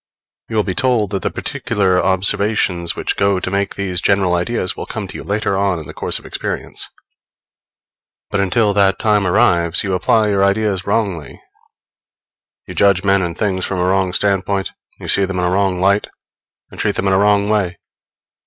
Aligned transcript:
You 0.49 0.55
will 0.55 0.63
be 0.63 0.73
told 0.73 1.11
that 1.11 1.21
the 1.21 1.29
particular 1.29 2.01
observations 2.03 2.95
which 2.95 3.15
go 3.15 3.39
to 3.39 3.51
make 3.51 3.75
these 3.75 4.01
general 4.01 4.33
ideas 4.33 4.75
will 4.75 4.87
come 4.87 5.07
to 5.07 5.13
you 5.13 5.23
later 5.23 5.55
on 5.55 5.77
in 5.77 5.85
the 5.85 5.93
course 5.93 6.17
of 6.17 6.25
experience; 6.25 6.89
but 8.31 8.39
until 8.39 8.73
that 8.73 8.97
time 8.97 9.27
arrives, 9.27 9.83
you 9.83 9.93
apply 9.93 10.21
your 10.23 10.37
general 10.39 10.47
ideas 10.49 10.87
wrongly, 10.87 11.39
you 12.65 12.73
judge 12.73 13.03
men 13.03 13.21
and 13.21 13.37
things 13.37 13.63
from 13.63 13.77
a 13.77 13.85
wrong 13.85 14.11
standpoint, 14.11 14.71
you 14.99 15.07
see 15.07 15.25
them 15.25 15.37
in 15.37 15.45
a 15.45 15.51
wrong 15.51 15.79
light, 15.79 16.07
and 16.71 16.79
treat 16.79 16.95
them 16.95 17.05
in 17.05 17.13
a 17.13 17.19
wrong 17.19 17.47
way. 17.47 17.77